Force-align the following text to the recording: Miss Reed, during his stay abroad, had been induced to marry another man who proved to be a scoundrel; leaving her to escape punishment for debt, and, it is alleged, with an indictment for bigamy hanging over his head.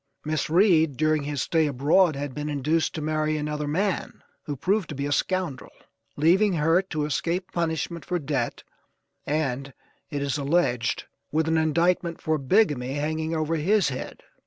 Miss 0.25 0.49
Reed, 0.49 0.97
during 0.97 1.25
his 1.25 1.43
stay 1.43 1.67
abroad, 1.67 2.15
had 2.15 2.33
been 2.33 2.49
induced 2.49 2.95
to 2.95 3.03
marry 3.03 3.37
another 3.37 3.67
man 3.67 4.23
who 4.45 4.55
proved 4.55 4.89
to 4.89 4.95
be 4.95 5.05
a 5.05 5.11
scoundrel; 5.11 5.69
leaving 6.17 6.53
her 6.53 6.81
to 6.81 7.05
escape 7.05 7.51
punishment 7.51 8.03
for 8.03 8.17
debt, 8.17 8.63
and, 9.27 9.75
it 10.09 10.23
is 10.23 10.39
alleged, 10.39 11.03
with 11.31 11.47
an 11.47 11.59
indictment 11.59 12.19
for 12.19 12.39
bigamy 12.39 12.93
hanging 12.93 13.35
over 13.35 13.57
his 13.57 13.89
head. 13.89 14.21